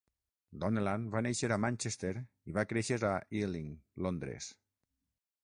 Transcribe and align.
Donnellan 0.61 1.03
va 1.15 1.21
néixer 1.27 1.49
a 1.55 1.59
Manchester 1.65 2.13
i 2.53 2.57
va 2.59 2.65
créixer 2.73 2.99
a 3.11 3.13
Ealing, 3.43 3.71
Londres. 4.07 4.51